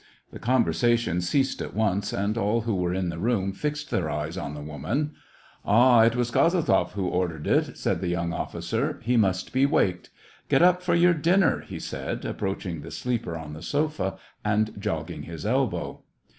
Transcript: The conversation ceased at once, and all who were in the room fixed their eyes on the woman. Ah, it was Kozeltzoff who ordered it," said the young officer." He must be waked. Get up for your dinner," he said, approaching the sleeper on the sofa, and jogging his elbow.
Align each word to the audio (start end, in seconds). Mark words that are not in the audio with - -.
The 0.31 0.39
conversation 0.39 1.21
ceased 1.21 1.61
at 1.61 1.75
once, 1.75 2.11
and 2.11 2.35
all 2.35 2.61
who 2.61 2.73
were 2.73 2.91
in 2.91 3.09
the 3.09 3.19
room 3.19 3.51
fixed 3.53 3.91
their 3.91 4.09
eyes 4.09 4.35
on 4.35 4.55
the 4.55 4.63
woman. 4.63 5.11
Ah, 5.63 5.99
it 6.05 6.15
was 6.15 6.31
Kozeltzoff 6.31 6.93
who 6.93 7.05
ordered 7.05 7.45
it," 7.45 7.77
said 7.77 8.01
the 8.01 8.07
young 8.07 8.33
officer." 8.33 8.99
He 9.05 9.15
must 9.15 9.53
be 9.53 9.67
waked. 9.67 10.09
Get 10.49 10.63
up 10.63 10.81
for 10.81 10.95
your 10.95 11.13
dinner," 11.13 11.59
he 11.61 11.77
said, 11.77 12.25
approaching 12.25 12.81
the 12.81 12.89
sleeper 12.89 13.37
on 13.37 13.53
the 13.53 13.61
sofa, 13.61 14.17
and 14.43 14.73
jogging 14.81 15.21
his 15.21 15.45
elbow. 15.45 16.01